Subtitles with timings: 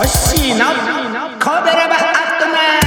[0.00, 2.80] の神戸ラバアットナイ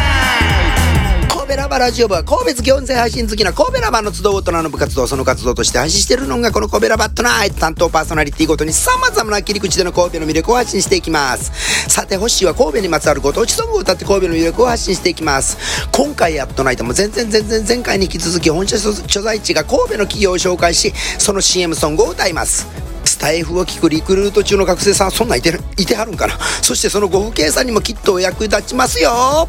[1.29, 1.35] ト。
[1.35, 7.59] 神戸ラバラジオ部は神戸好き音声配信好きな神戸ラバの集う大人の部活動その活動として配信しているのがこの神戸ラバットナイト。
[7.59, 11.51] 担当パーソナリティごとに様々な切り口での神戸の魅力を発信していきます。
[11.87, 15.87] さて星は神戸にまつわるご当地ソングを歌って神戸の魅力を発信していきます。
[15.91, 22.82] 今回アットナイトも全然全然前回に引き続き本社所在地が神戸の企業を紹介しその CM ソングを歌います。
[23.23, 26.37] 台風を聞くリクルート中の学生さんそんなんいていてはるんかな？
[26.61, 29.47] そしてそのご父兄さんにもきっとお役立ちますよ。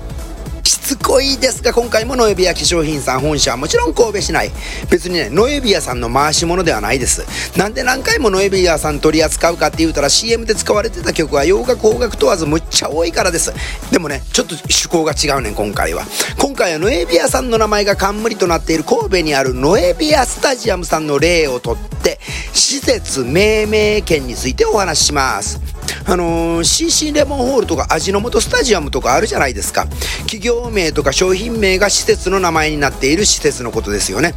[0.84, 4.50] つこいですが今回もノエビア化粧品さん本社はもちろん神戸市内。
[4.90, 7.24] 別にねノエビアさんの回し物ではないです。
[7.58, 13.50] なんで何回もノエビアさん取り扱うかって言うたら CM で使われてた曲は洋楽邦楽問わずむっちゃ多いからです。
[13.90, 16.04] でもねちょっと趣向が違うねん今回は。
[16.38, 22.20] 今回はノエビアさんの名前が冠となっている神戸にあるノエビアスタジアムさんの例をとって
[22.52, 25.73] 施設命名権についてお話しします。
[26.06, 29.86] あのー、CC レモンホールとか味の素スタジアムとかあるじゃないですか。
[30.20, 34.34] 企業名とか商品名が施設の名前になっている施設のことですよね。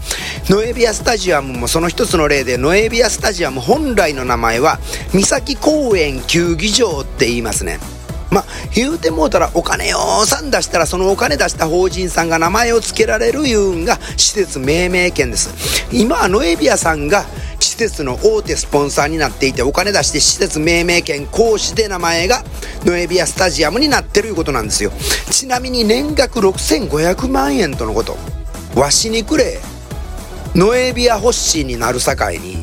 [0.50, 4.80] ノエビアスタジアムもその一つの例でノエビアスタジアム本来の名前は
[5.14, 7.80] 三崎公園球技場って言いますね。
[8.30, 15.88] まあ、言うてもうたらお金よさん出したらそのお金出した法人さんが名前を付けられるいうんが施設命名権です。
[15.92, 17.26] 今はノエビアさんが
[17.78, 22.44] 施設の大手スポンサーになっていてお金出して施設命名権講師で名前が
[22.86, 24.92] ノエビアスタジアムになってるいうことなんですよ。
[25.30, 28.18] ちなみに年額6500万円とのこと。
[28.76, 29.60] わしにくれ。
[30.56, 32.57] ノエビアホッシーになるさかいに。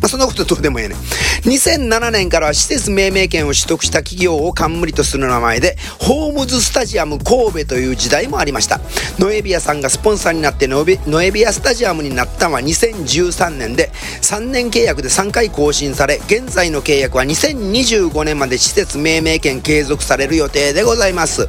[0.00, 0.96] まあ、そんなことどうでもええね
[1.42, 8.80] 2007年からは施設命名権を取得した企業を冠とする名前で、ホームズスタジアム神戸という時代もありました。
[9.18, 10.84] ノエビアさんがスポンサーになってノ
[11.22, 13.90] エビアスタジアムになったのは2013年で、
[14.22, 21.48] 3年契約で3回更新され、現在の契約は2025年まで施設命名権継続される予定でございます。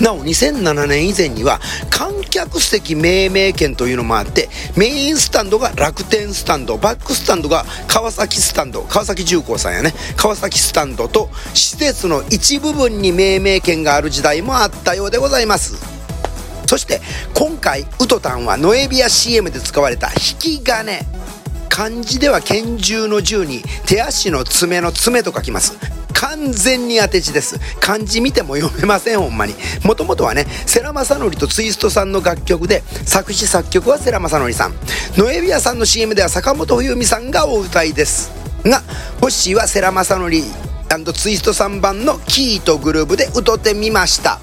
[0.00, 9.92] なお2007年以前には観客席命名権というのもあってメインスタンドが楽天スタンドバックスタンドが川崎スタンド川崎重工さんやね。
[10.16, 15.76] 川崎スタンドと施設の一部分に命名権がある時代もあったようでございます。
[16.66, 17.02] そして
[17.34, 21.04] 今回ウトタンはノエビア CM で使われた引き金。
[21.68, 25.99] 漢字では拳銃の銃に手足の爪の爪と書きます。
[26.14, 27.58] 完全に当て字です。
[27.80, 29.54] 漢字見ても読めませんほんまに。
[29.84, 34.74] もともとはね世良正則とツイストさんの楽曲で作詞作曲は世良正則さん。
[35.16, 38.30] ノエビアさんの CM では坂本冬美さんがお歌いです。
[38.64, 38.82] が
[39.20, 44.40] ホッシーは世良正則ツイスト3番のキーとグルーブで歌ってみました。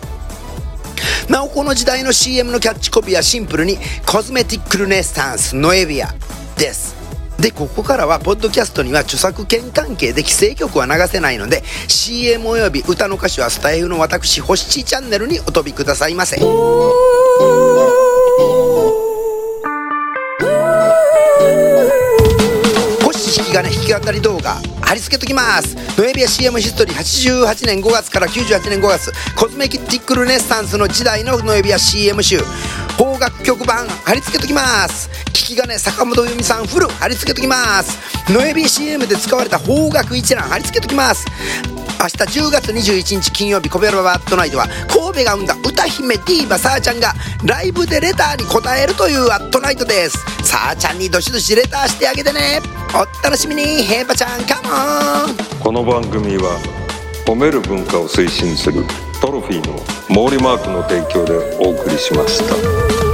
[1.29, 6.13] なおこの時代の CM のキャッチコピーはシンプルにコスメティックルネッサンスノエビア
[6.57, 7.06] です。
[7.39, 16.37] でここからはポッドキャストには著作権関係で規制曲は流せないので CM および歌の歌詞はスタイフの私ホッシーチャンネルにお飛びくださいませ。
[23.27, 25.75] 引き金弾き語り動画貼り付けときます。
[25.99, 26.95] ノエビア CM ヒストリー
[27.43, 32.39] 88年5月から98年5月コスメティックルネッサンスの時代のノエビア CM 集。
[32.97, 35.09] 邦楽曲版貼り付けときます。
[35.45, 37.97] き金坂本由美さんフル貼り付けときます。
[38.31, 41.25] ノエビ CM で使われた邦楽一覧貼り付けときます。
[41.99, 50.17] 明日10月21日金曜日コベロバットナイトは神戸が生んだ歌姫ディーバさあちゃんがライブでレターに答えるというアットナイトです。
[50.43, 52.61] さあちゃんにどしどしレターしてあげてね。
[52.93, 55.35] お楽しみにヘイパちゃんカモン。
[55.59, 56.59] この番組は
[57.25, 58.85] 褒める文化を推進する
[59.19, 63.06] トロフィーの毛利マークの提供でお送りしました。